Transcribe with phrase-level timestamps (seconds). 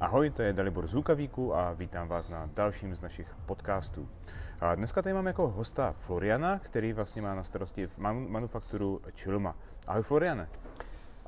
[0.00, 4.08] Ahoj, to je Dalibor z Lukavíku a vítám vás na dalším z našich podcastů.
[4.60, 7.88] A dneska tady mám jako hosta Floriana, který vlastně má na starosti
[8.28, 9.56] manufakturu Čilma.
[9.86, 10.48] Ahoj Floriane.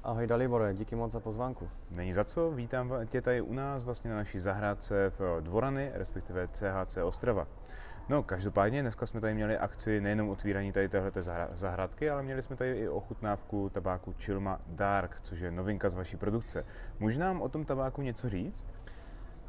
[0.05, 1.69] Ahoj Dalibore, díky moc za pozvánku.
[1.91, 6.49] Není za co, vítám tě tady u nás vlastně na naší zahrádce v Dvorany, respektive
[6.49, 7.47] CHC Ostrava.
[8.11, 11.23] No, každopádně dneska jsme tady měli akci nejenom otvírání tady téhleté
[11.53, 16.17] zahrádky, ale měli jsme tady i ochutnávku tabáku Chilma Dark, což je novinka z vaší
[16.17, 16.65] produkce.
[17.01, 18.67] Může nám o tom tabáku něco říct?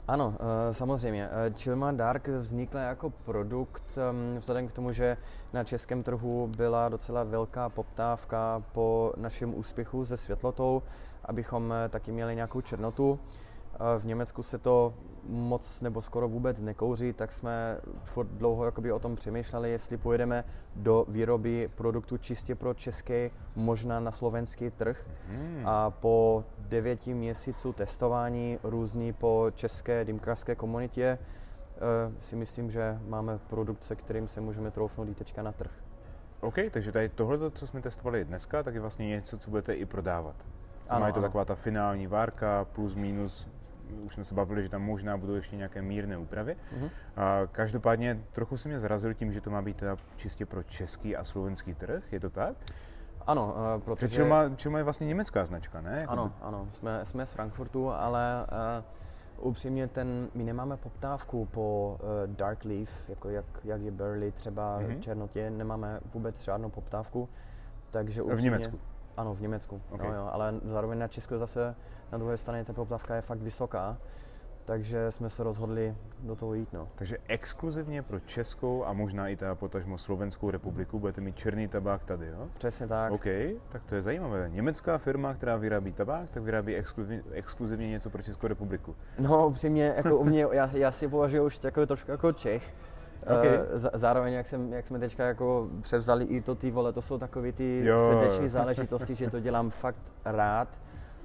[0.07, 1.29] Ano, eh, samozřejmě.
[1.31, 3.97] Eh, Chilma Dark vznikl jako produkt
[4.39, 5.17] vzhledem k tomu, že
[5.53, 10.83] na českém trhu byla docela velká poptávka po našem úspěchu se světlotou,
[11.25, 13.19] abychom eh, taky měli nějakou černotu.
[13.99, 14.93] V Německu se to
[15.23, 20.43] moc nebo skoro vůbec nekouří, tak jsme furt dlouho jakoby o tom přemýšleli, jestli pojedeme
[20.75, 25.05] do výroby produktu čistě pro český, možná na slovenský trh.
[25.29, 25.63] Hmm.
[25.65, 33.37] A po devěti měsíců testování různý po české dýmkařské komunitě uh, si myslím, že máme
[33.37, 35.71] produkt, se kterým se můžeme troufnout teďka na trh.
[36.41, 39.85] OK, takže tady tohle, co jsme testovali dneska, tak je vlastně něco, co budete i
[39.85, 40.35] prodávat.
[40.89, 41.27] Ano, je to ano.
[41.27, 43.47] taková ta finální várka plus minus
[44.03, 46.55] už jsme se bavili, že tam možná budou ještě nějaké mírné úpravy.
[46.55, 46.89] Mm-hmm.
[47.15, 51.15] A každopádně trochu se mě zrazil tím, že to má být teda čistě pro český
[51.15, 52.55] a slovenský trh, je to tak?
[53.27, 54.15] Ano, uh, protože...
[54.15, 55.97] Čilma, Čilma je vlastně německá značka, ne?
[56.01, 58.45] Jako ano, ano, jsme, jsme z Frankfurtu, ale
[59.39, 64.31] uh, upřímně ten, my nemáme poptávku po uh, Dark Leaf, jako jak, jak je Burley
[64.31, 64.99] třeba mm-hmm.
[64.99, 67.29] Černotě, nemáme vůbec žádnou poptávku,
[67.89, 68.41] takže upřímně...
[68.41, 68.79] V Německu?
[69.19, 70.07] Ano, v Německu, okay.
[70.07, 71.75] no, jo, ale zároveň na Česku zase
[72.11, 73.97] na druhé straně ta poptávka je fakt vysoká,
[74.65, 76.73] takže jsme se rozhodli do toho jít.
[76.73, 76.87] No.
[76.95, 82.03] Takže exkluzivně pro Českou a možná i ta potažmo Slovenskou republiku budete mít černý tabák
[82.03, 82.47] tady, jo?
[82.53, 83.11] Přesně tak.
[83.11, 83.25] OK,
[83.69, 84.49] tak to je zajímavé.
[84.49, 88.95] Německá firma, která vyrábí tabák, tak vyrábí exkluzivně, exkluzivně něco pro Českou republiku.
[89.19, 92.73] No, upřímně, jako u mě, já, já si považuji už takový trošku jako Čech,
[93.23, 93.57] Okay.
[93.57, 97.17] Uh, zároveň, jak, jsem, jak jsme teďka jako převzali i to ty vole, to jsou
[97.17, 100.67] takové ty srdeční záležitosti, že to dělám fakt rád,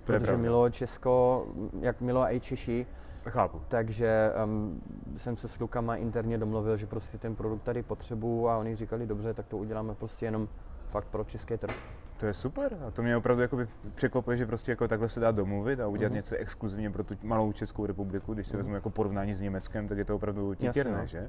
[0.05, 1.47] to protože milo Česko,
[1.81, 2.87] jak milo i Češi,
[3.31, 3.63] Chápu.
[3.69, 4.83] Takže um,
[5.17, 9.07] jsem se s klukama interně domluvil, že prostě ten produkt tady potřebuju a oni říkali,
[9.07, 10.49] dobře, tak to uděláme prostě jenom
[10.89, 11.75] fakt pro český trh.
[12.17, 15.31] To je super a to mě opravdu jakoby překvapuje, že prostě jako takhle se dá
[15.31, 16.15] domluvit a udělat mm-hmm.
[16.15, 18.35] něco exkluzivně pro tu malou Českou republiku.
[18.35, 18.57] Když si mm-hmm.
[18.57, 21.07] vezmu jako porovnání s Německem, tak je to opravdu titěrné, no.
[21.07, 21.29] že?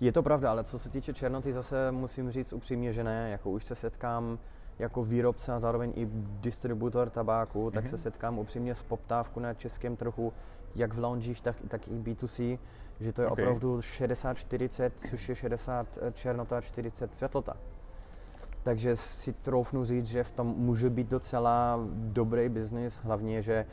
[0.00, 3.30] Je to pravda, ale co se týče černoty, zase musím říct upřímně, že ne.
[3.30, 4.38] Jako už se setkám
[4.78, 6.08] jako výrobce a zároveň i
[6.40, 7.72] distributor tabáku, mm-hmm.
[7.72, 8.02] tak se mhm.
[8.02, 10.32] setkám upřímně s poptávkou na českém trhu,
[10.74, 12.58] jak v loungích, tak, tak i B2C,
[13.00, 13.44] že to je okay.
[13.44, 17.56] opravdu 60-40, což je 60 černota a 40 světlota.
[18.62, 23.66] Takže si troufnu říct, že v tom může být docela dobrý biznis, hlavně, že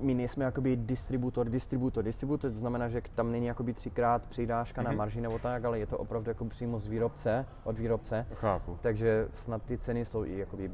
[0.00, 4.84] my nejsme jakoby distributor, distributor, distributor, to znamená, že tam není jakoby třikrát přidáška mm-hmm.
[4.84, 4.98] na mhm.
[4.98, 8.26] marži nebo tak, ale je to opravdu jako přímo z výrobce, od výrobce.
[8.34, 8.78] Chápu.
[8.80, 10.70] Takže snad ty ceny jsou i jakoby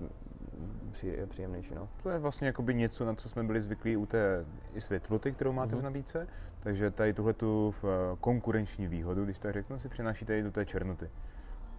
[1.28, 1.74] příjemnější.
[1.74, 1.88] No.
[2.02, 4.44] To je vlastně jakoby něco, na co jsme byli zvyklí u té
[4.74, 5.80] i světloty, kterou máte mm-hmm.
[5.80, 6.26] v nabídce.
[6.60, 7.88] Takže tady tuhle tu eh,
[8.20, 11.10] konkurenční výhodu, když tak řeknu, si přinášíte i do té černoty.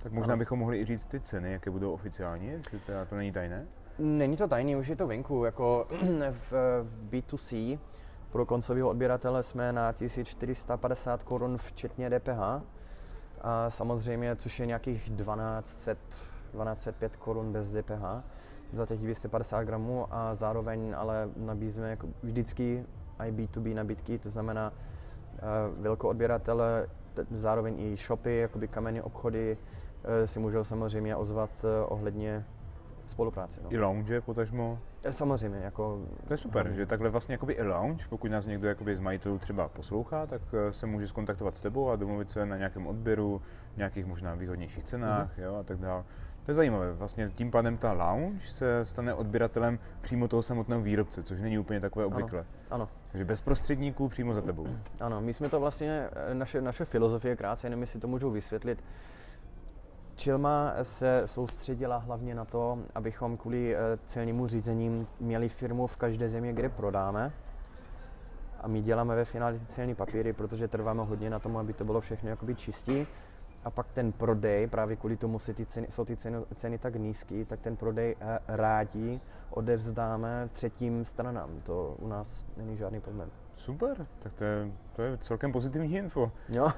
[0.04, 0.40] Tak možná ano.
[0.40, 3.68] bychom mohli i říct ty ceny, jaké budou oficiálně, jestli to, to není tajné.
[4.00, 5.46] Není to tajný, už je to venku.
[5.46, 5.88] Jako
[6.32, 6.54] v
[7.10, 7.80] B2C
[8.32, 12.64] pro koncového odběratele jsme na 1450 korun včetně DPH.
[13.42, 18.24] A samozřejmě, což je nějakých 1200, 1205 korun bez DPH
[18.72, 22.86] za těch 250 gramů a zároveň ale nabízíme jako vždycky
[23.20, 26.88] i B2B nabídky, to znamená uh, velkou odběratele,
[27.32, 32.46] zároveň i shopy, jakoby kamenné obchody uh, si můžou samozřejmě ozvat uh, ohledně
[33.10, 33.60] spolupráci.
[33.64, 33.74] No.
[33.74, 34.80] I lounge potažmo?
[35.04, 35.60] Eh, samozřejmě.
[35.60, 36.74] Jako, to je super, no.
[36.74, 40.42] že takhle vlastně jakoby i lounge, pokud nás někdo jakoby z majitelů třeba poslouchá, tak
[40.54, 43.42] eh, se může skontaktovat s tebou a domluvit se na nějakém odběru,
[43.78, 45.44] nějakých možná výhodnějších cenách mm-hmm.
[45.44, 46.04] jo, a tak dále.
[46.50, 46.94] To je zajímavé.
[46.94, 51.80] Vlastně tím pádem ta lounge se stane odběratelem přímo toho samotného výrobce, což není úplně
[51.80, 52.40] takové obvykle.
[52.40, 52.48] Ano.
[52.70, 52.90] ano.
[53.12, 54.68] Takže bez prostředníků přímo za tebou.
[55.00, 58.84] Ano, my jsme to vlastně, eh, naše, naše filozofie krátce, jenom si to můžu vysvětlit.
[60.20, 66.30] Čilma se soustředila hlavně na to, abychom kvůli eh, celnímu řízením měli firmu v každé
[66.30, 67.32] zemi, kde prodáme.
[68.62, 71.86] A my děláme ve finále ty celní papíry, protože trváme hodně na tom, aby to
[71.86, 73.06] bylo všechno jakoby čistý.
[73.64, 77.46] A pak ten prodej, právě kvůli tomu ty ceny, jsou ty ceny, ceny tak nízké,
[77.46, 78.16] tak ten prodej
[78.48, 81.50] rádi odevzdáme třetím stranám.
[81.64, 83.30] To u nás není žádný problém.
[83.60, 86.32] Super, tak to je, to je celkem pozitivní info.
[86.50, 86.72] Jo.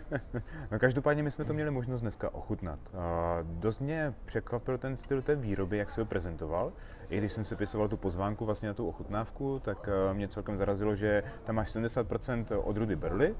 [0.70, 2.78] no každopádně my jsme to měli možnost dneska ochutnat.
[2.94, 6.72] A dost mě překvapil ten styl té výroby, jak se ho prezentoval.
[7.08, 10.96] I když jsem sepisoval tu pozvánku vlastně na tu ochutnávku, tak eh, mě celkem zarazilo,
[10.96, 13.34] že tam máš 70% odrudy Berly,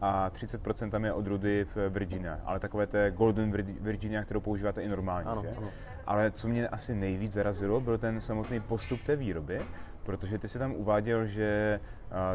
[0.00, 3.50] a 30% tam je odrudy v Virginia, ale takové té Golden
[3.80, 5.30] Virginia, kterou používáte i normálně.
[5.30, 5.54] Ano, že?
[5.56, 5.70] ano.
[6.06, 9.62] Ale co mě asi nejvíc zarazilo, byl ten samotný postup té výroby,
[10.04, 11.80] protože ty si tam uváděl, že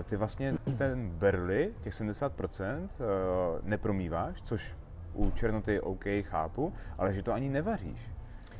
[0.03, 2.87] ty vlastně ten berly, těch 70%, uh,
[3.63, 4.75] nepromýváš, což
[5.13, 8.11] u černoty OK chápu, ale že to ani nevaříš.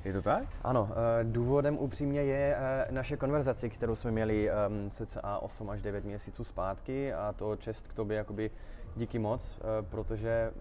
[0.06, 0.44] Je to tak?
[0.64, 0.90] Ano,
[1.24, 2.58] důvodem upřímně je
[2.90, 4.50] naše konverzace, kterou jsme měli
[4.90, 8.52] cca 8 až 9 měsíců zpátky a to čest k tobě jakoby
[8.96, 9.60] díky moc,
[9.90, 10.52] protože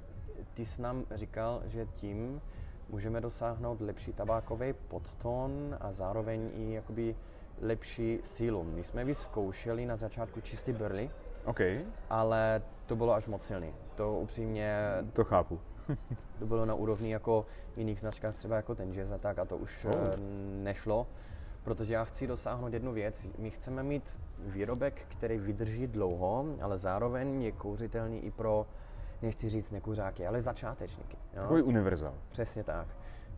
[0.55, 2.41] ty jsi nám říkal, že tím
[2.89, 7.17] můžeme dosáhnout lepší tabákový podton a zároveň i jakoby
[7.61, 8.65] lepší sílu.
[8.65, 11.11] My jsme vyzkoušeli na začátku čistý burley,
[11.45, 11.85] okay.
[12.11, 13.73] ale to bylo až moc silný.
[13.95, 14.79] To upřímně...
[15.13, 15.61] To chápu.
[16.39, 17.47] to bylo na úrovni jako
[17.77, 19.93] jiných značkách, třeba jako ten jazz a tak, a to už oh.
[20.63, 21.07] nešlo.
[21.63, 23.29] Protože já chci dosáhnout jednu věc.
[23.39, 28.67] My chceme mít výrobek, který vydrží dlouho, ale zároveň je kouřitelný i pro,
[29.23, 31.17] nechci říct nekuřáky, ale začátečníky.
[31.35, 31.43] Jo?
[31.43, 32.15] Takový univerzál.
[32.29, 32.87] Přesně tak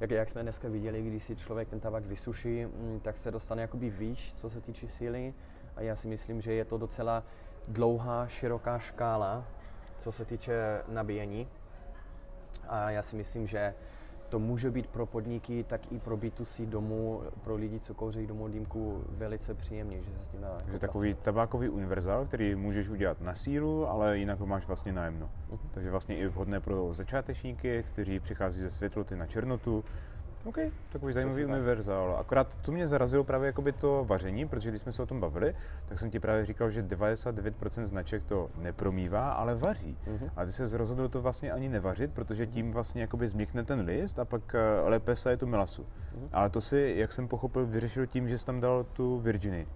[0.00, 3.62] jak, jak jsme dneska viděli, když si člověk ten tabak vysuší, mm, tak se dostane
[3.62, 5.34] jakoby výš, co se týče síly.
[5.76, 7.22] A já si myslím, že je to docela
[7.68, 9.44] dlouhá, široká škála,
[9.98, 11.48] co se týče nabíjení.
[12.68, 13.74] A já si myslím, že
[14.30, 18.48] to může být pro podniky, tak i pro B2C domů, pro lidi, co kouří domů
[18.48, 20.56] dýmku, velice příjemně, že se s tím dá.
[20.64, 25.30] Takže takový tabákový univerzál, který můžeš udělat na sílu, ale jinak ho máš vlastně nájemno.
[25.50, 25.58] Uh-huh.
[25.70, 29.84] Takže vlastně i vhodné pro začátečníky, kteří přichází ze světloty na černotu,
[30.44, 30.58] OK,
[30.92, 32.16] takový zajímavý univerzál.
[32.20, 35.54] Akorát to mě zarazilo právě jakoby to vaření, protože když jsme se o tom bavili,
[35.88, 39.96] tak jsem ti právě říkal, že 99% značek to nepromývá, ale vaří.
[40.06, 40.30] Mm-hmm.
[40.36, 44.18] A ty se rozhodl to vlastně ani nevařit, protože tím vlastně jakoby změkne ten list
[44.18, 45.82] a pak eh, lépe se je tu melasu.
[45.82, 46.28] Mm-hmm.
[46.32, 49.66] Ale to si, jak jsem pochopil, vyřešil tím, že jsi tam dal tu Virginii.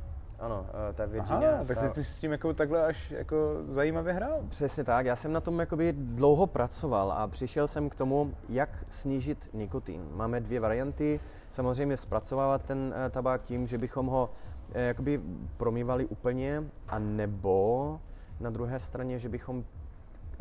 [0.45, 1.55] Ano, eh, ta Virginia.
[1.55, 1.89] Aha, tak ta...
[1.89, 3.37] jsi s tím jako takhle až jako
[3.67, 4.43] zajímavě hrál.
[4.49, 8.85] Přesně tak, já jsem na tom jakoby dlouho pracoval a přišel jsem k tomu, jak
[8.89, 10.09] snížit nikotin.
[10.15, 11.21] Máme dvě varianty,
[11.51, 14.31] samozřejmě zpracovávat ten eh, tabák tím, že bychom ho
[14.73, 15.21] eh, jakoby
[15.57, 18.01] promývali úplně, a nebo
[18.41, 19.65] na druhé straně, že bychom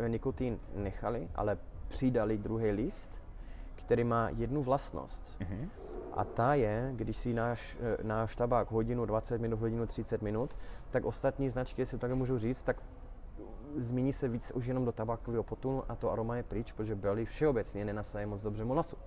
[0.07, 1.57] nikotin nechali, ale
[1.87, 3.21] přidali druhý list,
[3.85, 5.37] který má jednu vlastnost.
[5.39, 5.69] Mm-hmm
[6.15, 10.55] a ta je, když si náš, eh, náš tabák hodinu 20 minut, hodinu 30 minut,
[10.91, 12.77] tak ostatní značky, si také můžu říct, tak
[13.77, 17.25] změní se víc už jenom do tabákového potunu a to aroma je pryč, protože Belly
[17.25, 18.97] všeobecně nenasaje moc dobře molasu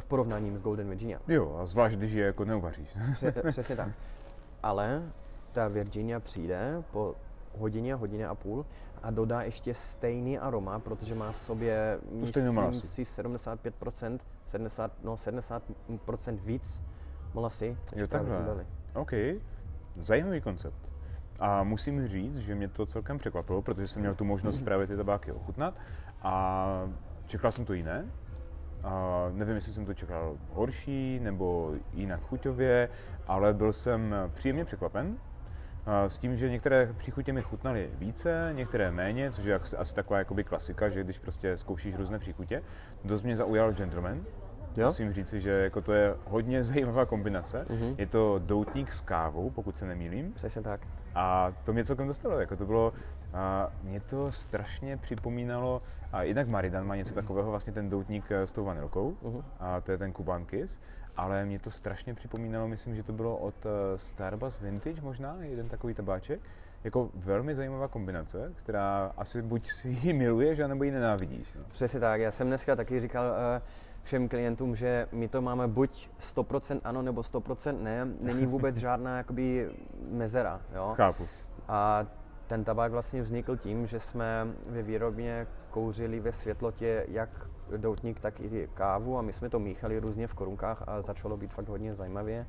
[0.00, 1.20] v porovnání s Golden Virginia.
[1.28, 2.96] Jo, a zvlášť, když je jako neuvaříš.
[3.48, 3.88] Přesně tak.
[4.62, 5.02] Ale
[5.52, 7.14] ta Virginia přijde po
[7.58, 8.66] hodině, hodině a půl
[9.02, 16.38] a dodá ještě stejný aroma, protože má v sobě, myslím si, 75%, 70, no 70%
[16.44, 16.82] víc
[17.34, 17.76] molasy.
[17.96, 18.66] Jo, takhle.
[18.94, 19.12] OK,
[19.96, 20.92] zajímavý koncept.
[21.38, 24.96] A musím říct, že mě to celkem překvapilo, protože jsem měl tu možnost právě ty
[24.96, 25.74] tabáky ochutnat
[26.22, 26.66] a
[27.26, 28.06] čekal jsem to jiné.
[28.82, 32.88] A nevím, jestli jsem to čekal horší nebo jinak chuťově,
[33.26, 35.18] ale byl jsem příjemně překvapen
[35.86, 40.44] s tím, že některé příchutě mi chutnaly více, některé méně, což je asi taková jakoby
[40.44, 42.62] klasika, že když prostě zkoušíš různé příchutě.
[43.04, 44.24] Dost mě zaujal Gentleman,
[44.76, 44.86] Jo?
[44.86, 47.66] Musím říci, že jako to je hodně zajímavá kombinace.
[47.68, 47.94] Mm-hmm.
[47.98, 50.32] Je to doutník s kávou, pokud se nemýlím.
[50.32, 50.80] Přesně tak.
[51.14, 52.40] A to mě celkem dostalo.
[52.40, 52.92] Jako to bylo,
[53.32, 58.46] a mě to strašně připomínalo, a jednak Maridan má něco takového, vlastně ten doutník eh,
[58.46, 59.42] s tou vanilkou, mm-hmm.
[59.60, 60.80] a to je ten Kuban Kiss
[61.16, 65.68] ale mě to strašně připomínalo, myslím, že to bylo od eh, Starbucks Vintage možná, jeden
[65.68, 66.40] takový tabáček.
[66.84, 71.54] Jako velmi zajímavá kombinace, která asi buď si ji miluješ, anebo ji nenávidíš.
[71.54, 71.64] No.
[71.72, 73.62] Přesně tak, já jsem dneska taky říkal uh,
[74.02, 79.16] všem klientům, že my to máme buď 100% ano, nebo 100% ne, není vůbec žádná
[79.16, 79.70] jakoby
[80.10, 80.60] mezera.
[80.74, 80.92] Jo?
[80.96, 81.28] Chápu.
[81.68, 82.06] A
[82.46, 87.30] ten tabák vlastně vznikl tím, že jsme ve výrobně kouřili ve světlotě jak
[87.76, 91.52] doutník, tak i kávu a my jsme to míchali různě v korunkách a začalo být
[91.52, 92.46] fakt hodně zajímavě.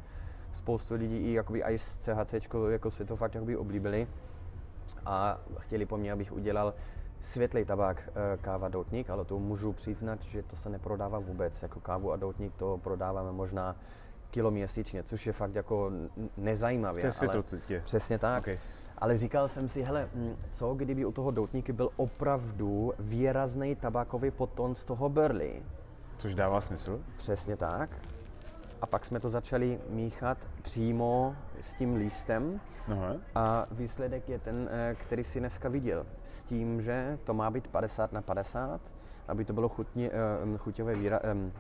[0.53, 2.33] Spoustu lidí i jakoby i z CHC
[2.69, 4.07] jako si to fakt jakoby oblíbili
[5.05, 6.73] a chtěli po mně, abych udělal
[7.19, 11.63] světlý tabák eh, káva doutník, ale to můžu přiznat, že to se neprodává vůbec.
[11.63, 13.75] Jako kávu a doutník to prodáváme možná
[14.31, 15.91] kilo měsíčně, což je fakt jako
[16.37, 17.01] nezajímavé.
[17.01, 17.81] To je světlotě.
[17.83, 18.43] Přesně tak.
[18.43, 18.57] Okay.
[19.03, 24.31] Ale říkal jsem si, hele, hm, co kdyby u toho doutníky byl opravdu výrazný tabákový
[24.31, 25.63] poton z toho Burley?
[26.17, 27.01] Což dává smysl.
[27.17, 27.89] Přesně tak.
[28.81, 32.59] a pak jsme to začali míchat přímo s tím listem
[32.91, 33.15] Aha.
[33.35, 36.05] a výsledek je ten, eh, který si dneska viděl.
[36.23, 38.81] S tím, že to má být 50 na 50,
[39.27, 40.11] aby to bylo chutně,
[40.53, 41.51] eh, chuťové výra, eh,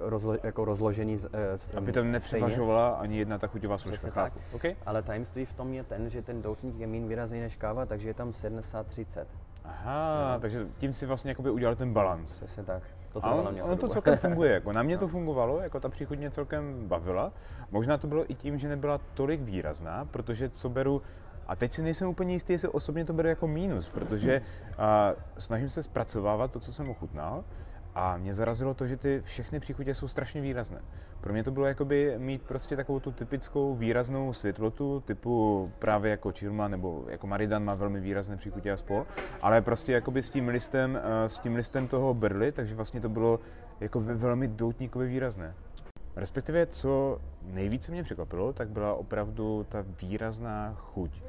[0.00, 1.16] rozlo, jako rozložený.
[1.76, 4.10] Aby to nepřevažovala ani jedna ta chuťová složka.
[4.10, 4.32] Tak.
[4.54, 4.76] Okay.
[4.86, 8.08] Ale tajemství v tom je ten, že ten doutník je méně výrazný než káva, takže
[8.08, 9.24] je tam 70-30.
[9.64, 10.40] Aha, No.
[10.40, 12.32] takže tím si vlastně jakoby udělal ten balans.
[12.32, 12.82] Přesně tak.
[13.12, 14.52] To A trvalo on, mě ono to celkem funguje.
[14.52, 17.32] Jako na mě to fungovalo, jako ta příchuť mě celkem bavila.
[17.70, 21.02] Možná to bylo i tím, že nebyla tolik výrazná, protože co beru,
[21.46, 24.42] a teď si nejsem úplně jistý, jestli osobně to beru jako mínus, protože
[24.78, 27.44] a, snažím se zpracovávat to, co jsem ochutnal,
[27.98, 30.82] a mě zarazilo to, že ty všechny příchutě jsou strašně výrazné.
[31.20, 36.32] Pro mě to bylo jakoby mít prostě takovou tu typickou výraznou světlotu, typu právě jako
[36.32, 39.06] Čirma nebo jako Maridan má velmi výrazné příchutě a spol,
[39.42, 43.08] ale prostě jakoby s tím listem, eh, s tím listem toho Berly, takže vlastně to
[43.08, 43.40] bylo
[43.80, 45.54] jako ve- velmi doutníkově výrazné.
[46.16, 51.22] Respektive, co nejvíce mě překvapilo, tak byla opravdu ta výrazná chuť.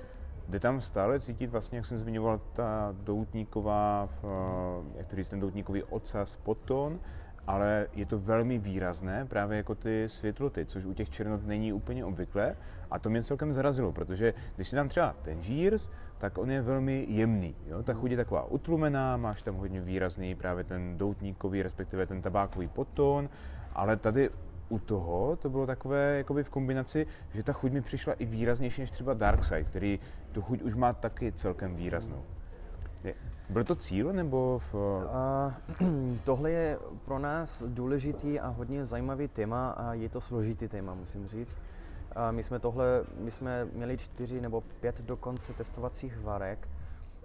[0.49, 5.39] Jde tam stále cítit vlastně, jak jsem zmiňoval, ta doutníková, eh, jak to říct, ten
[5.39, 6.99] doutníkový ocas, podton,
[7.47, 12.05] ale je to velmi výrazné, právě jako ty světloty, což u těch černot není úplně
[12.05, 12.55] obvyklé.
[12.91, 16.61] A to mě celkem zarazilo, protože když si tam třeba ten žírs, tak on je
[16.61, 17.55] velmi jemný.
[17.67, 17.83] Jo?
[17.83, 22.67] Ta chuť je taková utlumená, máš tam hodně výrazný právě ten doutníkový, respektive ten tabákový
[22.67, 23.29] podton,
[23.73, 24.29] ale tady
[24.69, 28.81] u toho to bylo takové jakoby v kombinaci, že ta chuť mi přišla i výraznější
[28.81, 29.99] než třeba Darkside, který
[30.31, 32.23] tu chuť už má taky celkem výraznou.
[33.03, 33.13] Je-
[33.49, 34.75] Byl to cíl, nebo v...
[35.11, 35.53] A
[36.23, 41.27] tohle je pro nás důležitý a hodně zajímavý téma a je to složitý téma, musím
[41.27, 41.59] říct.
[42.15, 42.85] A my jsme tohle,
[43.19, 46.69] my jsme měli čtyři nebo pět dokonce testovacích varek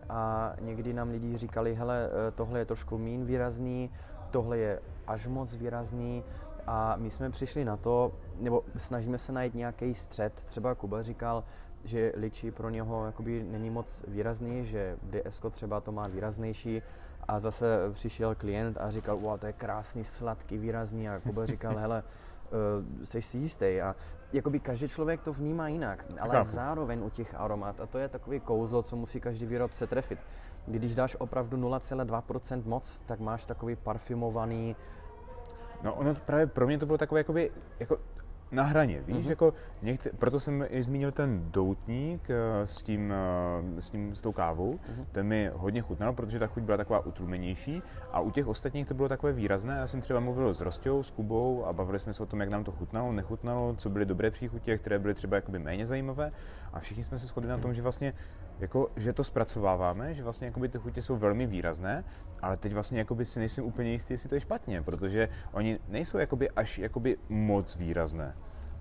[0.08, 3.90] a někdy nám lidi říkali, hele, eh, tohle je trošku mín výrazný,
[4.30, 6.24] tohle je až moc výrazný
[6.66, 10.32] a my jsme přišli na to, nebo snažíme se najít nějaký střed.
[10.34, 11.44] Třeba Kuba říkal,
[11.84, 16.82] že ličí pro něho jakoby není moc výrazný, že DS třeba to má výraznější
[17.28, 21.76] a zase přišel klient a říkal, wow, to je krásný, sladký, výrazný a Kuba říkal,
[21.76, 23.96] hele, uh, jsi si jistý a
[24.32, 26.50] jakoby každý člověk to vnímá jinak, ale Chápu.
[26.50, 30.18] zároveň u těch aromat, a to je takový kouzlo, co musí každý výrobce trefit.
[30.66, 34.76] Když dáš opravdu 0,2% moc, tak máš takový parfumovaný,
[35.84, 37.50] No ono právě pro mě to bylo takové jakoby,
[37.80, 37.98] jako
[38.52, 39.24] na hraně, víš, Mhm.
[39.24, 39.30] mm-hmm.
[39.30, 43.12] jako někde, proto jsem i zmínil ten doutník eh, s tím,
[43.76, 44.78] eh, s tím, s tou kávou, Mhm.
[45.00, 45.06] mm-hmm.
[45.12, 47.82] ten mi hodně chutnal, protože ta chuť byla taková utlumenější
[48.12, 51.10] a u těch ostatních to bylo takové výrazné, já jsem třeba mluvil s Rostou, s
[51.10, 54.30] Kubou a bavili jsme se o tom, jak nám to chutnalo, nechutnalo, co byly dobré
[54.30, 56.32] příchutě, které byly třeba jakoby méně zajímavé
[56.72, 58.12] a všichni jsme se shodli na tom, že vlastně
[58.60, 62.04] jako, že to zpracováváme, že vlastně jakoby ty chutě jsou velmi výrazné,
[62.42, 66.18] ale teď vlastně jakoby si nejsem úplně jistý, jestli to je špatně, protože oni nejsou
[66.18, 68.34] jakoby až jakoby moc výrazné.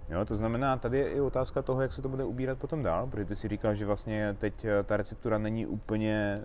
[0.09, 3.07] Jo, to znamená, tady je i otázka toho, jak se to bude ubírat potom dál,
[3.07, 6.35] protože ty si říkal, že vlastně teď eh, ta receptura není úplně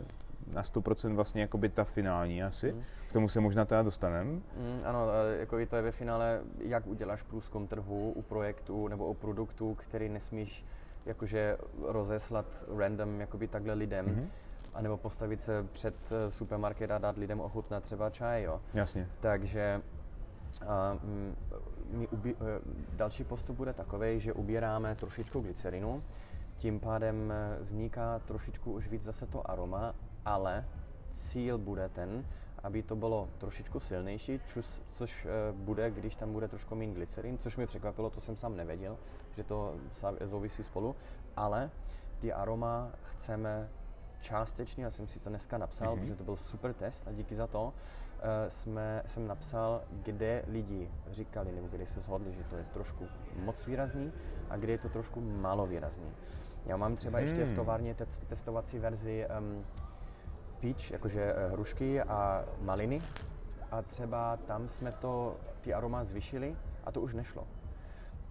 [0.52, 2.72] na 100% vlastně jakoby ta finální asi.
[2.72, 2.82] Mhm.
[3.10, 4.24] K tomu se možná teda dostaneme.
[4.30, 4.42] Mm,
[4.84, 9.06] ano, eh, jako i to je ve finále, jak uděláš průzkum trhu u projektu nebo
[9.06, 10.64] u produktu, který nesmíš
[11.06, 12.46] jakože rozeslat
[12.76, 14.14] random jakoby takhle lidem, Mhm.
[14.14, 14.28] mm-hmm.
[14.74, 18.60] anebo postavit se před eh, supermarket a dát lidem ochutnat třeba čaj, jo.
[18.74, 19.08] Jasně.
[19.20, 19.97] Takže a, mm,
[21.90, 22.60] my ubí, eh,
[22.96, 26.02] další postup bude takový, že ubíráme trošičku glycerinu,
[26.56, 30.64] tím pádem eh, vzniká trošičku už víc zase to aroma, ale
[31.12, 32.24] cíl bude ten,
[32.62, 37.38] aby to bylo trošičku silnější, což, což eh, bude, když tam bude trošku méně glycerin,
[37.38, 38.98] což mě překvapilo, to jsem sám nevěděl,
[39.32, 39.74] že to
[40.30, 40.96] souvisí spolu,
[41.36, 41.70] ale
[42.18, 43.68] ty aroma chceme
[44.20, 46.00] částečně, já jsem si to dneska napsal, Mhm.
[46.00, 47.72] protože to byl super test a díky za to,
[48.48, 53.06] jsme, jsem napsal, kde lidi říkali, nebo kde se shodli, že to je trošku
[53.44, 54.12] moc výrazný
[54.50, 56.10] a kde je to trošku málo výrazný.
[56.66, 57.56] Já mám třeba ještě v Hmm.
[57.56, 59.64] továrně te- testovací verzi um,
[60.60, 63.02] peach, jakože eh, hrušky a maliny
[63.70, 67.46] a třeba tam jsme to, ty aroma zvyšili a to už nešlo.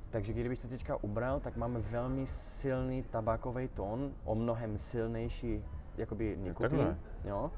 [0.10, 5.64] Takže kdybych to teďka ubral, tak máme velmi silný tabákový tón, o mnohem silnější
[5.98, 6.80] jakoby nikotin,
[7.24, 7.52] jo,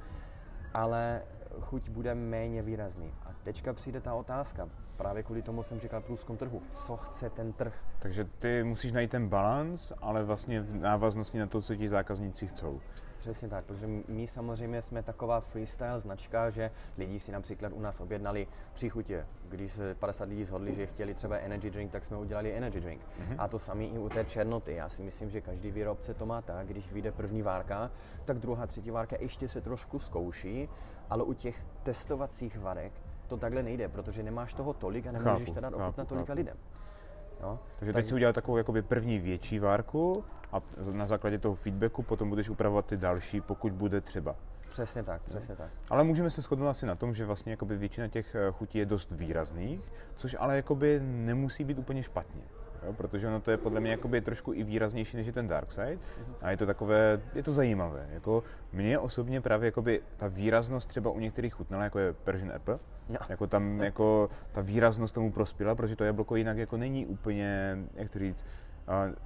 [0.74, 1.21] ale
[1.60, 3.13] chuť bude méně výrazný.
[3.25, 7.54] A teďka přijde ta otázka, právě kvůli tomu jsem říkal průzkum trhu, co chce ten
[7.54, 7.74] trh.
[8.00, 12.48] Takže ty musíš najít ten balans, ale vlastně v návaznosti na to, co ti zákazníci
[12.48, 12.82] chcou.
[13.19, 17.99] Přesně tak, protože my samozřejmě jsme taková freestyle značka, že lidi si například u nás
[17.99, 19.25] objednali příchutě.
[19.49, 23.01] Když se 50 lidí shodli, že chtěli třeba energy drink, tak jsme udělali energy drink.
[23.19, 23.35] Mhm.
[23.38, 24.73] A to samé i u té černoty.
[24.75, 27.91] Já si myslím, že každý výrobce to má tak, když vyjde první várka,
[28.25, 30.69] tak druhá, třetí várka ještě se trošku zkouší,
[31.09, 32.91] ale u těch testovacích varek
[33.27, 36.38] to takhle nejde, protože nemáš toho tolik a nemůžeš Chápu, to dát ochutnat tolika chápu.
[36.38, 36.57] lidem.
[37.41, 37.60] Jo?
[37.79, 42.03] Takže Tak- teď si udělal takovou jakoby první větší várku a na základě toho feedbacku
[42.03, 44.36] potom budeš upravovat ty další, pokud bude třeba.
[44.69, 45.69] Přesně tak, přesně tak.
[45.89, 48.86] Ale můžeme se shodnout asi na tom, že vlastně jakoby většina těch eh, chutí je
[48.86, 49.81] dost výrazných,
[50.15, 52.41] což ale jakoby nemusí být úplně špatně.
[52.89, 55.72] Jo, protože ono to je podle mě jakoby trošku i výraznější než je ten dark
[55.72, 55.98] side
[56.41, 58.08] a je to takové, je to zajímavé.
[58.12, 58.43] Jako
[58.74, 62.79] mně osobně právě jakoby ta výraznost třeba u některých chutnala, jako je Persian apple,
[63.10, 63.17] No.
[63.29, 68.10] jako tam jako ta výraznost tomu prospěla, protože to jablko jinak jako není úplně, jak
[68.10, 68.46] to říct,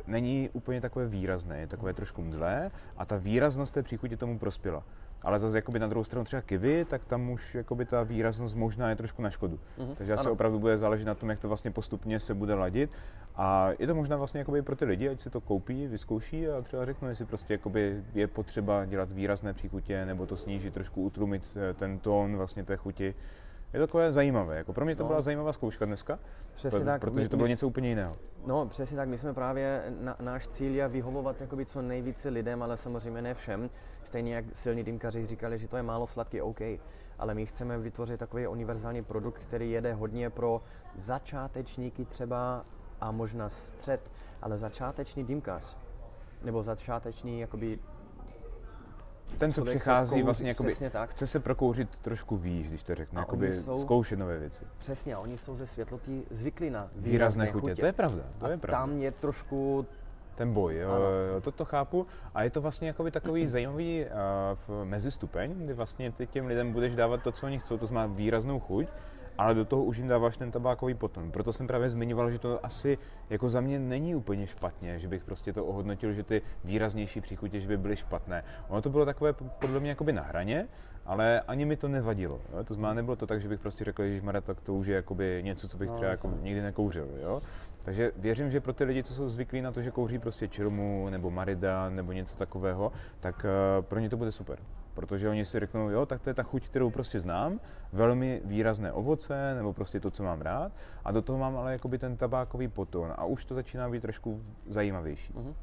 [0.07, 4.83] není úplně takové výrazné, je takové trošku mdlé a ta výraznost té příchuti tomu prospěla.
[5.23, 8.89] Ale zase jakoby na druhou stranu třeba kivy, tak tam už jakoby ta výraznost možná
[8.89, 9.59] je trošku na škodu.
[9.77, 10.33] Mhm, Takže asi ano.
[10.33, 12.95] opravdu bude záležet na tom, jak to vlastně postupně se bude ladit.
[13.35, 16.61] A je to možná vlastně jakoby pro ty lidi, ať si to koupí, vyzkouší a
[16.61, 21.43] třeba řeknu, jestli prostě jakoby je potřeba dělat výrazné příchutě, nebo to snížit, trošku utlumit
[21.55, 23.15] eh, ten tón vlastně té chuti.
[23.73, 24.57] Je to takové zajímavé.
[24.57, 25.07] Jako pro mě to No.
[25.07, 26.19] byla zajímavá zkouška dneska,
[26.53, 27.01] Přesně pro- tak.
[27.01, 28.15] protože My- to bylo my- něco úplně jiného.
[28.45, 29.09] No, přesně tak.
[29.09, 33.33] My jsme právě, na, náš cíl je vyhovovat jakoby co nejvíce lidem, ale samozřejmě ne
[33.33, 33.69] všem.
[34.03, 36.59] Stejně jak silní dýmkaři říkali, že to je málo sladký, OK.
[37.19, 40.61] Ale my chceme vytvořit takový univerzální produkt, který jede hodně pro
[40.95, 42.65] začátečníky třeba
[43.01, 44.11] a možná střed,
[44.41, 45.77] ale začáteční dýmkař
[46.43, 47.79] nebo začáteční jakoby
[49.37, 51.09] Ten, co přichází kouří, vlastně, jakoby, tak.
[51.09, 54.65] chce se prokouřit trošku výš, když to řekne, A jakoby jsou- zkoušet nové věci.
[54.77, 57.75] Přesně, a oni jsou ze světlotí zvyklí na Výrazné výrazné chutě.
[57.75, 58.79] To je pravda, to a je pravda.
[58.79, 59.85] tam je trošku
[60.35, 60.89] Ten boj, jo,
[61.33, 62.07] jo, to, to chápu.
[62.33, 66.95] A je to vlastně jakoby takový zajímavý uh, mezistupeň, kdy vlastně ty těm lidem budeš
[66.95, 68.87] dávat to, co oni chcou, to znamená výraznou chuť,
[69.37, 71.31] ale do toho už jim dáváš ten tabákový potom.
[71.31, 72.97] Proto jsem právě zmiňoval, že to asi
[73.29, 77.59] jako za mě není úplně špatně, že bych prostě to ohodnotil, že ty výraznější příchutě,
[77.59, 78.43] že by byly špatné.
[78.67, 80.67] Ono to bylo takové podle mě jakoby na hraně,
[81.05, 82.41] ale ani mi to nevadilo.
[82.53, 82.63] Jo?
[82.63, 85.41] To znamená, nebylo to tak, že bych prostě řekl, že tak to už je jakoby
[85.43, 87.07] něco, co bych No, třeba jako nikdy nekouřil.
[87.21, 87.41] Jo?
[87.83, 91.07] Takže věřím, že pro ty lidi, co jsou zvyklí na to, že kouří prostě čirmu
[91.09, 94.59] nebo marida nebo něco takového, tak eh, pro ně to bude super.
[94.93, 97.59] Protože oni si řeknou, jo, tak to je ta chuť, kterou prostě znám,
[97.93, 100.71] velmi výrazné ovoce, nebo prostě to, co mám rád,
[101.05, 104.43] a do toho mám ale jakoby ten tabákový poton a už to začíná být trošku
[104.67, 105.33] zajímavější.
[105.33, 105.53] Mhm.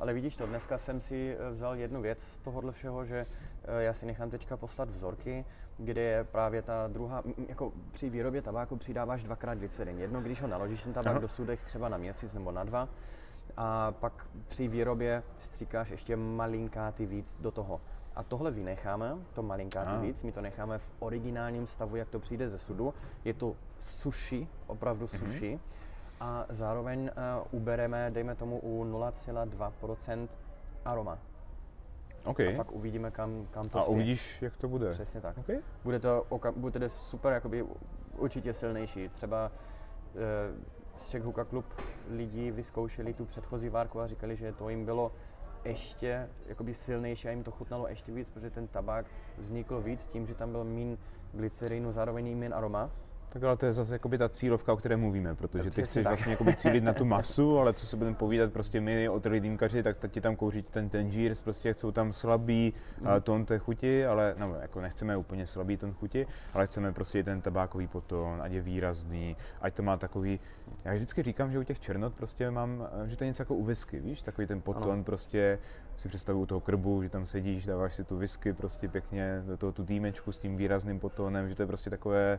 [0.00, 3.26] Ale vidíš to, dneska jsem si eh, vzal jednu věc z tohohle všeho, že
[3.64, 5.44] eh, já si nechám teďka poslat vzorky,
[5.78, 9.98] kde je právě ta druhá, jako při výrobě tabáku přidáváš dvakrát glycerin.
[9.98, 11.18] Jedno, když ho naložíš ten tabák Aha.
[11.18, 12.88] do sudech třeba na měsíc nebo na dva,
[13.56, 17.80] a pak při výrobě stříkáš ještě malinkátý víc do toho.
[18.16, 20.00] A tohle vynecháme, to malinkátý Ah.
[20.00, 22.94] víc, my to necháme v originálním stavu, jak to přijde ze sudu.
[23.24, 25.60] Je to sushi, opravdu sushi.
[26.20, 30.28] A zároveň uh, ubereme, dejme tomu, u 0,2%
[30.84, 31.18] aroma.
[32.24, 32.40] OK.
[32.40, 33.94] A pak uvidíme, kam, kam to A spěje.
[33.94, 34.90] uvidíš, jak to bude.
[34.90, 35.38] Přesně tak.
[35.38, 35.46] OK?
[35.84, 37.64] Bude to, oka- bude to super, jakoby
[38.18, 39.08] určitě silnější.
[39.08, 39.50] Třeba
[40.16, 41.64] e, z Czech Hookah Club
[42.10, 45.12] lidi vyzkoušeli tu předchozí várku a říkali, že to jim bylo
[45.66, 49.06] ještě jakoby silnější a jim to chutnalo ještě víc, protože ten tabák
[49.38, 50.98] vznikl víc tím, že tam byl mín
[51.32, 52.90] glycerinu, zároveň mín aroma.
[53.36, 56.10] Tak ale to je zase jakoby ta cílovka, o které mluvíme, protože ty chceš tak.
[56.10, 59.82] vlastně jakoby cílit na tu masu, ale co se budeme povídat, prostě my od dýmkaři,
[59.82, 63.06] tak ti tam kouří ten tangiers, prostě chcou tam slabý mm.
[63.22, 67.40] tón té chuti, ale no, jako nechceme úplně slabý tón chuti, ale chceme prostě ten
[67.40, 70.40] tabákový potón, ať je výrazný, ať to má takový,
[70.84, 73.64] já vždycky říkám, že u těch černot prostě mám, že to je něco jako u
[73.64, 75.04] whisky, víš, takový ten potón Ano.
[75.04, 75.58] prostě
[75.96, 79.56] si představuju u toho krbu, že tam sedíš, dáváš si tu whisky prostě pěkně do
[79.56, 82.38] toho tu dýmečku s tím výrazným potónem, že to je prostě takové,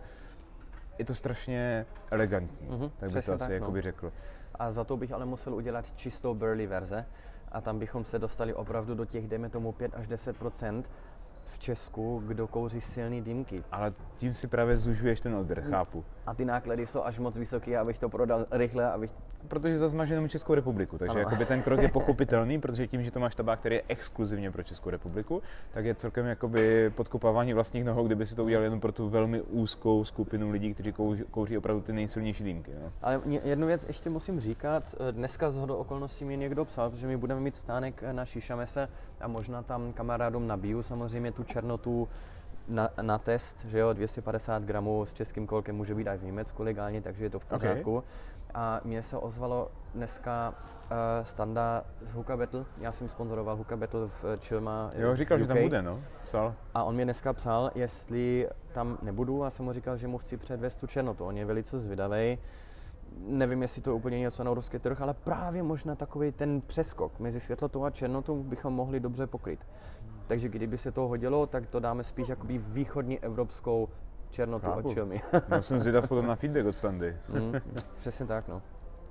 [1.00, 3.82] je to strašně elegantní, Mhm, tak bych to asi tak, no.
[3.82, 4.14] řekl.
[4.56, 7.06] A za to bych ale musel udělat čistou burley verze
[7.52, 10.38] a tam bychom se dostali opravdu do těch, dejme tomu 5 až 10
[11.48, 13.64] v Česku, kdo kouří silný dýmky.
[13.72, 16.04] Ale tím si právě zužuješ ten odběr, chápu.
[16.26, 19.12] A ty náklady jsou až moc vysoké, abych to prodal rychle, abych...
[19.48, 21.20] Protože zase máš jenom Českou republiku, takže Ano.
[21.20, 24.64] jakoby ten krok je pochopitelný, protože tím, že to máš tabák, který je exkluzivně pro
[24.64, 25.42] Českou republiku,
[25.74, 29.42] tak je celkem jakoby podkopávání vlastních nohou, kdyby si to udělal jenom pro tu velmi
[29.42, 30.94] úzkou skupinu lidí, kteří
[31.32, 32.72] kouří, opravdu ty nejsilnější dýmky.
[32.84, 32.88] No.
[33.02, 34.96] Ale jednu věc ještě musím říkat.
[35.12, 38.88] Dneska z hodou okolností mi někdo psal, protože my budeme mít stánek na Šišamese
[39.22, 42.08] a možná tam kamarádům nabiju samozřejmě tu černotu
[42.68, 46.64] na, na test, že jo, 250 gramů s českým kolkem může být i v Německu
[46.64, 48.04] legálně, takže je to v pořádku.
[48.54, 52.66] A mně se ozvalo dneska uh, Standa z Hookah Battle.
[52.78, 56.00] Já jsem sponzoroval Hookah Battle v eh, Chilma Jo, říkal, že tam bude, no.
[56.24, 56.54] Psal.
[56.74, 60.38] A on mě dneska psal, jestli tam nebudu a jsem mu říkal, že mu chci
[60.38, 61.26] předvést tu černotu.
[61.26, 62.38] On je velice zvědavý.
[63.28, 67.20] Nevím, jestli to je úplně něco na ruský trh, ale právě možná takový ten přeskok
[67.20, 69.60] mezi světlotou a černotou bychom mohli dobře pokryt.
[70.28, 73.90] Takže kdyby se to hodilo, tak to dáme spíš jakoby východní evropskou
[74.30, 74.88] černotu Chápu.
[74.90, 75.22] od čilmy.
[75.50, 77.18] No jsem zvědav potom na feedback od standy.
[77.30, 77.54] mm,
[78.00, 78.62] přesně tak, no.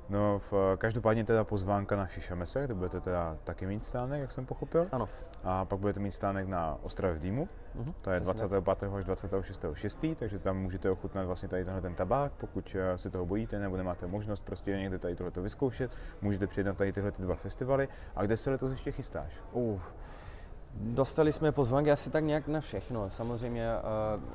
[0.09, 4.47] No, v, každopádně teda pozvánka na Šišamese, kde budete teda taky mít stánek, jak jsem
[4.47, 4.87] pochopil.
[4.92, 5.09] Ano.
[5.45, 8.97] A pak budete mít stánek na Ostravě v Dýmu, Mhm, to je přesně 25.
[8.99, 9.64] až 26.
[9.75, 10.16] 6.
[10.16, 13.77] takže tam můžete ochutnat vlastně tady tenhle ten tabák, pokud eh, se toho bojíte nebo
[13.77, 15.90] nemáte možnost prostě někde tady tohleto vyzkoušet,
[16.23, 17.88] můžete přijet na tady tyhle ty dva festivaly.
[18.16, 19.40] A kde se letos ještě chystáš?
[19.53, 19.81] Uh,
[20.81, 23.11] dostali jsme pozvánky asi tak nějak na všechno.
[23.11, 23.69] Samozřejmě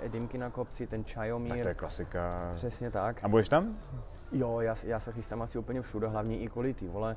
[0.02, 1.62] uh, dýmky na kopci, ten Tak čajomír.
[1.64, 2.52] to je klasika.
[2.56, 3.24] Přesně tak.
[3.24, 3.78] A budeš tam?
[4.32, 7.16] Jo, já, já se chystám asi úplně všude, hlavně i kvůli ty vole.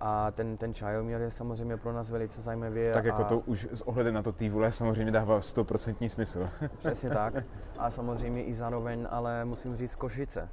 [0.00, 2.80] A ten, ten čajomír je samozřejmě pro nás velice zajímavý.
[2.92, 6.48] Tak jako a to už s ohledem na to té vůle samozřejmě dává 100% smysl.
[6.78, 7.34] Přesně tak.
[7.78, 10.48] A samozřejmě i zároveň, ale musím říct Košice.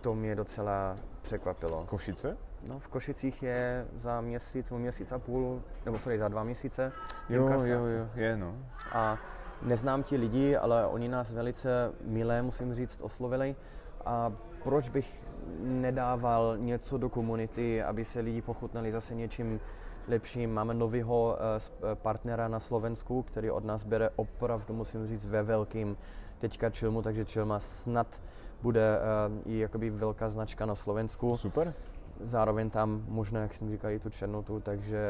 [0.00, 1.84] To mě docela překvapilo.
[1.86, 2.36] Košice?
[2.68, 6.92] No, v Košicích je za měsíc, nebo měsíc a půl, nebo sorry, za dva měsíce.
[7.28, 7.70] Jo, jo, stáce.
[7.70, 8.54] jo, je no.
[8.92, 9.18] A
[9.62, 13.56] neznám ti lidi, ale oni nás velice milé, musím říct, oslovili.
[14.04, 15.22] A proč bych
[15.60, 19.60] nedával něco do komunity, aby se lidi pochutnali zase něčím
[20.08, 20.54] lepším.
[20.54, 21.60] Máme nového eh,
[21.92, 25.96] eh, partnera na Slovensku, který od nás bere opravdu, musím říct, ve velkým
[26.38, 28.20] teďka Čilmu, takže Čilma snad
[28.62, 31.36] bude eh, i jakoby velká značka na Slovensku.
[31.36, 31.74] Super.
[32.20, 35.00] Zároveň tam možná, jak jsem říkal, i tu černotu, takže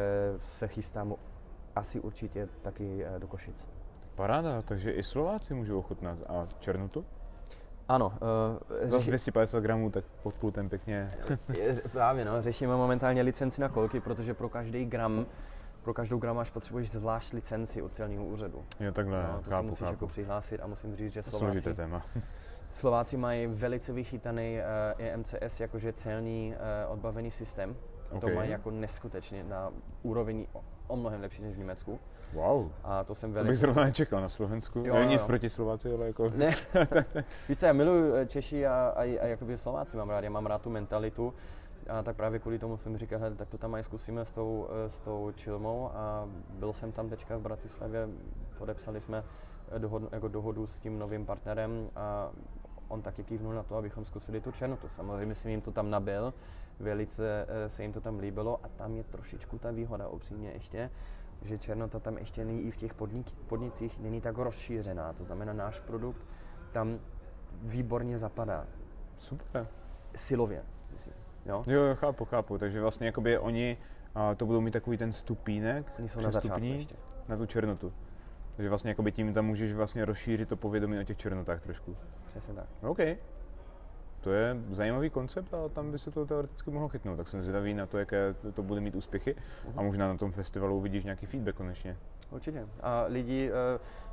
[0.42, 1.14] se chystám
[1.76, 3.68] asi určitě taky eh, do Košic.
[4.14, 6.18] Paráda, takže i Slováci můžou ochutnat.
[6.28, 7.04] A černotu?
[7.88, 8.12] Ano,
[8.82, 11.10] uh, Za 250 gramů, tak pod pultem pěkně.
[11.92, 15.26] právě no, řešíme momentálně licenci na kolky, protože pro každý gram,
[15.82, 18.64] pro každou gramáž potřebuješ zvlášť licenci od celního úřadu.
[18.80, 19.92] Jo, takhle, No, to si chápu, musíš chápu.
[19.92, 22.02] jako přihlásit a musím říct, že Složité Slováci, téma.
[22.76, 24.58] Slováci mají velice vychytaný
[24.98, 26.54] uh, EMCS, jakože celní
[26.86, 27.76] uh, odbavený systém.
[28.20, 28.34] To Ok.
[28.34, 31.98] mají jako neskutečně na úroveň o, o mnohem lepší než v Německu.
[32.32, 32.70] Wow.
[32.84, 33.60] A to jsem To bych velice...
[33.60, 34.78] zrovna nečekal na Slovensku.
[34.78, 36.28] Jo, jo, nic proti Slováci, ale jako...
[36.34, 36.54] Ne,
[37.48, 40.46] víš co, já miluji eh, Češi a, a, a jakoby Slováci mám rád, já mám
[40.46, 41.34] rád tu mentalitu.
[41.88, 44.68] A tak právě kvůli tomu jsem říkal, hele, tak to tam mají zkusíme s tou,
[44.86, 48.08] eh, s tou Čilmou a byl jsem tam teďka v Bratislavě,
[48.58, 49.24] podepsali jsme
[49.72, 52.30] eh, dohodu, jako dohodu s tím novým partnerem a
[52.88, 54.88] on taky kývnul na to, abychom zkusili tu černotu.
[54.88, 56.34] Samozřejmě jsem jim to tam nabil,
[56.80, 60.90] velice eh, se jim to tam líbilo a tam je trošičku ta výhoda upřímně ještě,
[61.42, 65.12] že černota tam ještě není i v těch podnik, podnicích není tak rozšířená.
[65.12, 66.26] To znamená, náš produkt
[66.72, 66.98] tam
[67.62, 68.66] výborně zapadá.
[69.16, 69.68] Super.
[70.16, 71.14] Silově, myslím.
[71.46, 71.62] Jo?
[71.66, 72.58] Jo, jo, chápu, chápu.
[72.58, 73.76] Takže vlastně jakoby oni
[74.14, 76.96] a to budou mít takový ten stupínek, Oni jsou na začátku ještě.
[77.28, 77.92] na tu černotu.
[78.56, 81.96] Takže vlastně jakoby tím tam můžeš vlastně rozšířit to povědomí o těch černotách trošku.
[82.28, 82.66] Přesně tak.
[82.82, 82.98] OK.
[84.20, 87.16] To je zajímavý koncept a tam by se to teoreticky mohlo chytnout.
[87.16, 89.36] Tak jsem zvědavý na to, jaké to- bude mít úspěchy
[89.76, 91.96] a možná na tom festivalu uvidíš nějaký feedback konečně.
[92.30, 92.66] Určitě.
[92.82, 93.56] A lidi uh,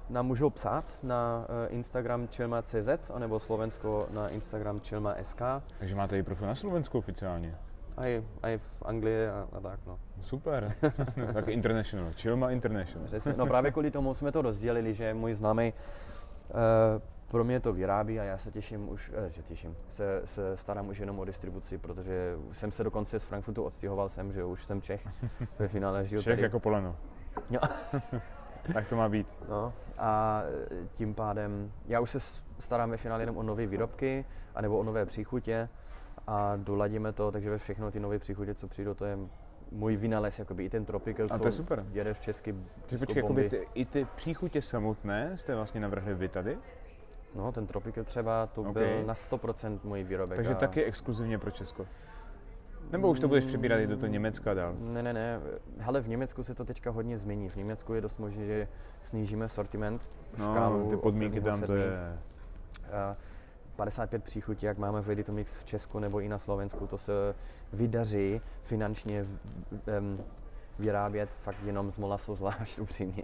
[0.09, 5.41] nám můžou psát na uh, Instagram chilma.cz anebo Slovensko na Instagram chilma.sk
[5.79, 7.55] Takže máte i profil na Slovensku oficiálně.
[7.97, 9.79] A i, a i v Anglii a, a tak.
[9.87, 9.99] No.
[10.21, 10.73] Super.
[11.33, 12.11] tak international.
[12.15, 13.05] Chilma International.
[13.05, 13.33] Přesně.
[13.37, 15.73] no právě kvůli tomu jsme to rozdělili, že můj známý
[16.49, 17.01] uh,
[17.33, 20.89] pro mě to vyrábí a já se těším už, eh, že těším, se, se starám
[20.89, 24.65] už jenom o distribuci, protože už jsem se dokonce z Frankfurtu odstěhoval sem, že už
[24.65, 25.07] jsem Čech
[25.59, 26.41] ve finále žiju Čech tady.
[26.41, 26.95] jako poleno.
[27.49, 27.59] Jo.
[28.73, 29.27] tak to má být.
[29.49, 32.19] No, a eh, tím pádem, já už se
[32.59, 34.25] starám ve finále jenom o nové výrobky,
[34.55, 35.69] anebo o nové příchutě
[36.27, 39.17] a doladíme to, takže ve všechno ty nové příchutě, co přijdou, to je
[39.71, 41.85] můj vynález, jakoby i ten Tropical, A to je super.
[41.91, 42.55] jede v Česky,
[42.85, 46.57] Takže počkej, jakoby ty, i ty příchutě samotné jste vlastně navrhli vy tady,
[47.35, 48.73] No, ten Tropical třeba, to Ok.
[48.73, 50.35] byl na 100% můj výrobek.
[50.35, 51.85] takže a- taky exkluzivně pro Česko.
[52.91, 54.75] Nebo už to budeš přebírat i do toho Německa dál?
[54.79, 55.39] Ne, ne, ne.
[55.77, 57.49] Hele, v Německu se to teďka hodně změní.
[57.49, 58.67] V Německu je dost možné, že
[59.01, 61.79] snížíme sortiment, škálu No, ty od podmínky tam to sedmi.
[61.81, 62.17] je...
[62.93, 63.15] A
[63.75, 66.97] 55 příchutí, jak máme v Ready to Mix v Česku nebo i na Slovensku, to
[66.97, 67.11] se
[67.73, 69.25] vydaří finančně
[69.87, 70.23] em,
[70.79, 73.23] vyrábět fakt jenom z molasu zvlášť upřímně.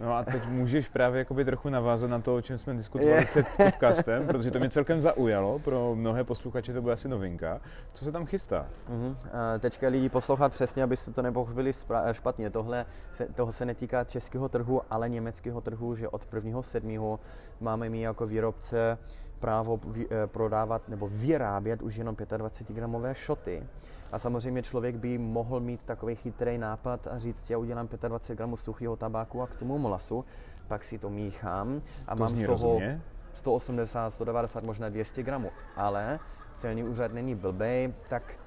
[0.00, 3.46] No a teď můžeš právě jakoby trochu navázat na to, o čem jsme diskutovali před
[3.56, 7.60] podcastem, protože to mě celkem zaujalo, pro mnohé posluchače to bude asi novinka.
[7.92, 8.66] Co se tam chystá?
[8.88, 9.16] Mhm.
[9.32, 12.50] A teďka lidi poslouchat přesně, abyste to nepochopili spra- špatně.
[12.50, 17.18] Tohle se, toho se netýká českého trhu, ale německého trhu, že od 1.7.
[17.60, 18.98] máme my jako výrobce
[19.42, 23.66] právo eh, prodávat nebo vyrábět už jenom 25 gramové šoty.
[24.12, 28.56] A samozřejmě člověk by mohl mít takový chytrý nápad a říct, já udělám 25 gramů
[28.56, 30.24] suchého tabáku a k tomu molasu,
[30.68, 33.02] pak si to míchám a To mám z toho rozumně.
[33.32, 35.50] 180, 190, možná 200 gramů.
[35.76, 36.18] Ale
[36.54, 38.38] celní úřad není blbej, tak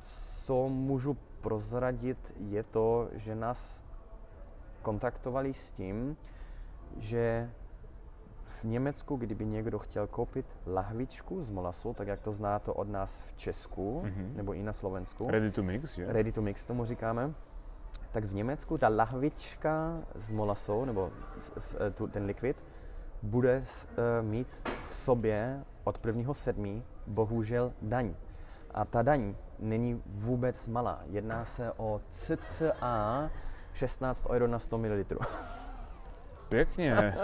[0.00, 3.84] co můžu prozradit, je to, že nás
[4.82, 6.16] kontaktovali s tím,
[6.96, 7.50] že
[8.56, 13.18] v Německu, kdyby někdo chtěl koupit lahvičku z molasu, tak jak to znáte od nás
[13.18, 14.32] v Česku, Mhm.
[14.36, 16.06] nebo i na Slovensku, Ready to mix, že?
[16.12, 17.34] ready to mix tomu říkáme,
[18.12, 22.56] tak v Německu ta lahvička s molasou, nebo s, s, eh, tu, ten likvid,
[23.22, 24.48] bude s, uh, mít
[24.88, 26.82] v sobě od 1.7.
[27.06, 28.14] bohužel daň.
[28.74, 31.00] A ta daň není vůbec malá.
[31.06, 33.30] Jedná se o cca
[33.72, 35.04] 16 euro na 100 ml.
[36.48, 37.14] Pěkně.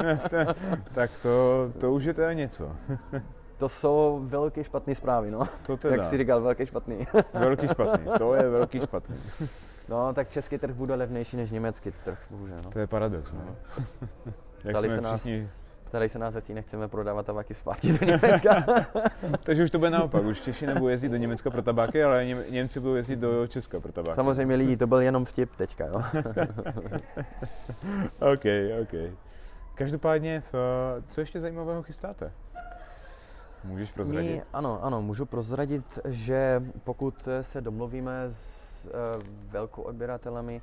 [0.94, 2.72] tak to, to už je teda něco.
[3.56, 5.48] To jsou velké špatné zprávy, no.
[5.66, 5.94] To teda.
[5.94, 7.06] Jak jsi říkal, velké špatný.
[7.34, 8.06] Velký špatný.
[8.18, 9.16] To je velký špatný.
[9.88, 12.56] No, tak český trh bude levnější než německý trh, bohužel.
[12.64, 12.70] No.
[12.70, 13.40] To je paradox, ne?
[13.46, 13.56] No.
[14.64, 15.50] Jak jsme se nás- všichni...
[15.92, 18.64] Tady se nás zatím nechceme prodávat tabaky zpátky do Německa.
[19.42, 20.24] Takže už to bude naopak.
[20.24, 23.80] Už Češi nebudou jezdit do Německa pro tabáky, ale Něm- Němci budou jezdit do Česka
[23.80, 24.16] pro tabáky.
[24.16, 25.94] Samozřejmě lidi, to byl jenom vtip teďka, jo.
[28.32, 28.44] OK,
[28.82, 28.94] OK.
[29.74, 30.42] Každopádně,
[31.06, 32.32] co ještě zajímavého chystáte?
[33.64, 34.36] Můžeš prozradit?
[34.36, 38.90] My, ano, ano, můžu prozradit, že pokud se domluvíme s uh,
[39.50, 40.62] velkou odběratelemi,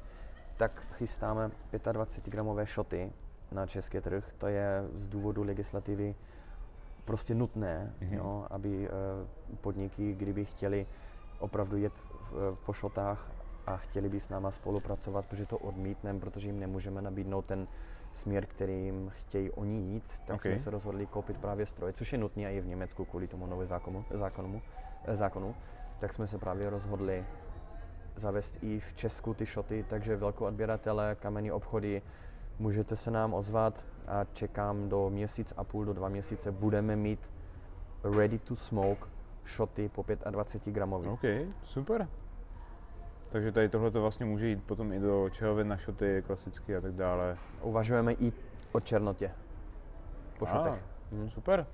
[0.58, 1.52] tak chystáme
[1.92, 3.12] 25 gramové šoty
[3.52, 4.34] na český trh.
[4.38, 6.16] To je z důvodu legislativy
[7.06, 8.14] prostě nutné, Mhm.
[8.16, 10.86] jo, aby uh, podniky, kdyby chtěli
[11.40, 11.94] opravdu jet
[12.32, 13.32] v, po šotách
[13.66, 17.68] a chtěli by s náma spolupracovat, protože to odmítneme, protože jim nemůžeme nabídnout ten
[18.14, 20.42] směr, kterým chtějí oni jít, tak Ok.
[20.42, 23.66] jsme se rozhodli koupit právě stroje, což je nutné i v Německu kvůli tomu nové
[23.66, 24.62] zákonu, zákonu,
[25.06, 25.56] eh, zákonu,
[26.00, 27.26] tak jsme se právě rozhodli
[28.16, 32.02] zavést i v Česku ty šoty, takže velkou odběratele, kamenní obchody,
[32.60, 37.32] můžete se nám ozvat a čekám do měsíc a půl, do dva měsíce budeme mít
[38.04, 39.08] ready to smoke
[39.43, 41.08] šoty po 25 gramový.
[41.08, 41.24] OK,
[41.63, 42.08] super.
[43.30, 46.82] Takže tady tohle to vlastně může jít potom i do čehovin na šoty, klasicky a
[46.82, 47.38] tak dále.
[47.62, 48.34] Uvažujeme i
[48.72, 49.32] o černotě
[50.39, 50.84] po A, šotech.
[51.12, 51.30] Hm.
[51.30, 51.65] Super.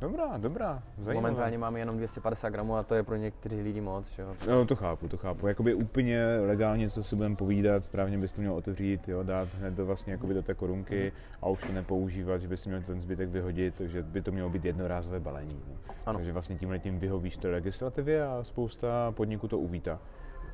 [0.00, 1.14] Dobrá, dobrá, zajímavé.
[1.14, 4.18] Momentálně máme jenom 250 gramů a to je pro někteří lidi moc.
[4.18, 4.34] Jo.
[4.48, 5.46] No, to chápu, to chápu.
[5.46, 9.74] Jakoby úplně legálně, co si budeme povídat, správně bys to měl otevřít, jo, dát hned
[9.74, 13.00] do, vlastně, jakoby do té korunky a už to nepoužívat, že by si měl ten
[13.00, 15.62] zbytek vyhodit, takže by to mělo být jednorázové balení.
[15.68, 15.94] No.
[16.06, 16.18] Ano.
[16.18, 19.98] Takže vlastně tímhle tím vyhovíš té legislativě a spousta podniků to uvítá.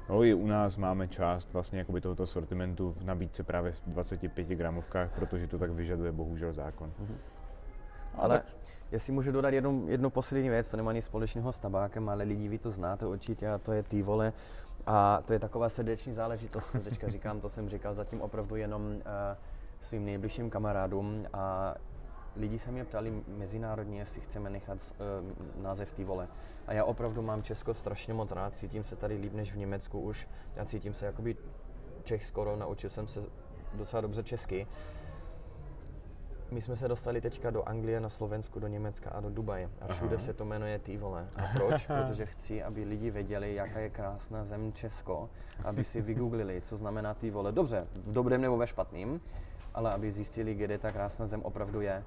[0.09, 4.49] No, i u nás máme část vlastně jakoby tohoto sortimentu v nabídce právě v 25
[4.49, 6.93] gramovkách, protože to tak vyžaduje bohužel zákon.
[6.99, 7.17] Mhm.
[8.15, 8.47] Ale tak-
[8.93, 12.49] jestli můžu dodat jednu, jednu poslední věc, to nemá nic společného s tabákem, ale lidi
[12.49, 14.33] vy to znáte určitě a to je ty vole.
[14.87, 18.83] A to je taková srdeční záležitost, co teďka říkám, to jsem říkal zatím opravdu jenom
[18.83, 19.03] uh,
[19.81, 21.75] svým nejbližším kamarádům a
[22.37, 26.29] lidi se mě ptali mezinárodně, jestli chceme nechat uh, název ty vole.
[26.67, 30.01] A já opravdu mám Česko strašně moc rád, cítím se tady líp než v Německu
[30.01, 30.29] už.
[30.57, 31.37] Já cítím se jakoby
[32.05, 33.21] Čech skoro, naučil jsem se
[33.75, 34.67] docela dobře česky.
[36.51, 39.71] My jsme se dostali teďka do Anglie, na Slovensku, do Německa a do Dubaje.
[39.81, 40.25] A všude Aha.
[40.25, 41.27] se to jmenuje ty vole.
[41.37, 41.87] A proč?
[42.07, 45.29] Protože chci, aby lidi věděli, jaká je krásná zem Česko,
[45.65, 47.53] aby si vygooglili, co znamená ty vole.
[47.53, 49.21] Dobře, v dobrém nebo ve špatným,
[49.75, 52.03] ale aby zjistili, kde ta krásná zem opravdu je.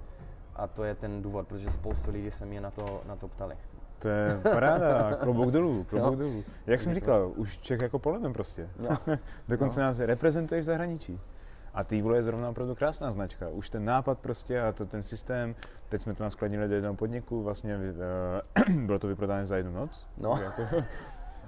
[0.56, 3.56] A to je ten důvod, protože spoustu lidí se mě na to, na to ptali.
[4.00, 6.16] To je paráda, klobouk dolů, klobouk Jo.
[6.20, 6.44] dolů.
[6.68, 8.70] Jak jsem říkal, už Čech jako polenem prostě.
[8.90, 9.18] No.
[9.48, 9.86] Dokonce No.
[9.86, 11.20] nás reprezentuješ v zahraničí.
[11.74, 13.50] A ty je zrovna opravdu krásná značka.
[13.50, 15.56] Už ten nápad prostě a to ten systém,
[15.90, 17.78] teď jsme to naskladnili do jednoho podniku, vlastně
[18.68, 20.08] uh, bylo to vyprodáno za jednu noc.
[20.18, 20.40] No.
[20.44, 20.64] Jako,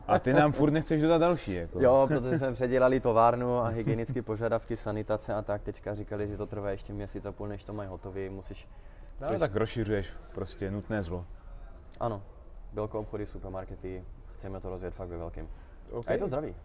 [0.08, 1.54] a ty nám furt nechceš dodat další.
[1.54, 1.82] Jako.
[1.82, 5.62] Jo, protože jsme předělali továrnu a hygienické požadavky, sanitace a tak.
[5.62, 8.30] Teďka říkali, že to trvá ještě měsíc a půl, než to mají hotový.
[8.30, 8.68] Musíš...
[9.22, 11.26] No, což- tak rozšiřuješ prostě nutné zlo.
[12.00, 12.22] Ano,
[12.74, 15.48] velkou obchody, supermarkety, chceme to rozjet fakt ve velkém.
[15.92, 16.04] Okay.
[16.08, 16.56] A je to zdravý.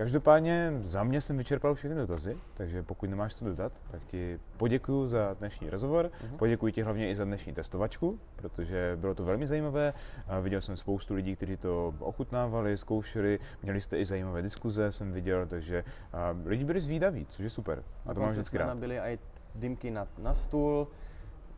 [0.00, 5.08] Každopádně za mě jsem vyčerpal všechny dotazy, takže pokud nemáš co dodat, tak ti poděkuji
[5.08, 6.36] za dnešní rozhovor, Mhm.
[6.36, 9.92] poděkuji ti hlavně i za dnešní testovačku, protože bylo to velmi zajímavé.
[10.42, 15.46] Viděl jsem spoustu lidí, kteří to ochutnávali, zkoušeli, měli jste i zajímavé diskuze, jsem viděl,
[15.46, 15.84] takže
[16.44, 17.82] lidi byli zvídaví, což je super.
[18.06, 18.66] A to mám vždycky rád.
[18.66, 19.18] nabili i
[19.54, 20.88] dýmky na, na stůl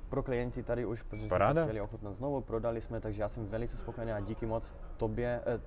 [0.09, 1.63] pro klienti tady už, protože Paráda.
[1.65, 5.61] chtěli ochutnat znovu, prodali jsme, takže já jsem velice spokojený a díky moc tobě, eh,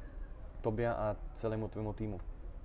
[0.61, 2.19] tobě a celému tvému týmu.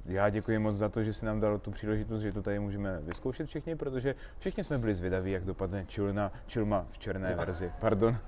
[0.08, 3.00] Já děkuji moc za to, že jsi nám dal tu příležitost, že to tady můžeme
[3.00, 7.72] vyzkoušet všichni, protože všichni jsme byli zvědaví, jak dopadne Chilna, Chilma v černé verzi.
[7.80, 8.16] Pardon.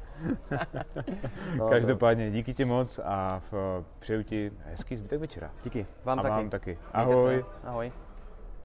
[1.56, 5.50] No, Každopádně díky ti moc a v, přeju ti hezký zbytek večera.
[5.64, 6.32] Díky, vám a taky.
[6.32, 6.78] vám taky.
[6.92, 7.44] Ahoj.
[7.64, 7.92] Ahoj.